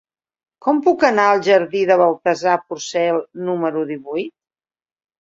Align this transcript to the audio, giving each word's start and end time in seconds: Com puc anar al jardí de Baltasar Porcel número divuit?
Com 0.67 0.79
puc 0.87 1.05
anar 1.09 1.25
al 1.33 1.43
jardí 1.49 1.83
de 1.91 1.99
Baltasar 2.03 2.57
Porcel 2.67 3.23
número 3.47 3.89
divuit? 3.95 4.39